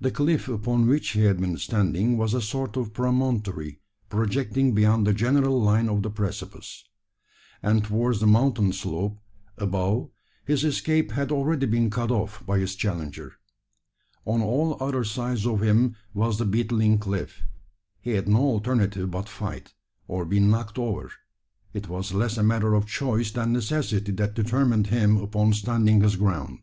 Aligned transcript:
The 0.00 0.12
cliff 0.12 0.46
upon 0.48 0.86
which 0.86 1.08
he 1.08 1.22
had 1.22 1.40
been 1.40 1.58
standing, 1.58 2.16
was 2.16 2.32
a 2.32 2.40
sort 2.40 2.76
of 2.76 2.92
promontory 2.92 3.80
projecting 4.08 4.72
beyond 4.72 5.04
the 5.04 5.12
general 5.12 5.60
line 5.60 5.88
of 5.88 6.02
the 6.04 6.10
precipice; 6.10 6.84
and 7.60 7.82
towards 7.84 8.20
the 8.20 8.28
mountain 8.28 8.72
slope 8.72 9.18
above 9.58 10.10
his 10.44 10.62
escape 10.62 11.10
had 11.10 11.26
been 11.30 11.36
already 11.36 11.90
cut 11.90 12.12
off 12.12 12.46
by 12.46 12.60
his 12.60 12.76
challenger. 12.76 13.32
On 14.24 14.40
all 14.40 14.76
other 14.78 15.02
sides 15.02 15.44
of 15.44 15.60
him 15.60 15.96
was 16.12 16.38
the 16.38 16.44
beetling 16.46 16.98
cliff. 17.00 17.42
He 18.00 18.12
had 18.12 18.28
no 18.28 18.42
alternative 18.42 19.10
but 19.10 19.28
fight, 19.28 19.74
or 20.06 20.24
be 20.24 20.38
"knocked 20.38 20.78
over." 20.78 21.10
It 21.72 21.88
was 21.88 22.14
less 22.14 22.36
a 22.36 22.44
matter 22.44 22.74
of 22.74 22.86
choice 22.86 23.32
than 23.32 23.52
necessity 23.52 24.12
that 24.12 24.34
determined 24.34 24.86
him 24.86 25.16
upon 25.16 25.52
standing 25.52 26.00
his 26.00 26.14
ground. 26.14 26.60